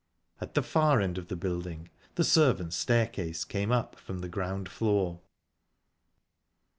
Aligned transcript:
At 0.41 0.55
the 0.55 0.63
far 0.63 0.99
end 0.99 1.19
of 1.19 1.27
the 1.27 1.35
building 1.35 1.91
the 2.15 2.23
servants' 2.23 2.75
staircase 2.75 3.45
came 3.45 3.71
up 3.71 3.95
from 3.99 4.21
the 4.21 4.29
ground 4.29 4.67
floor. 4.67 5.19